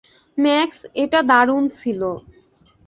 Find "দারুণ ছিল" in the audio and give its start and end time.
1.29-2.01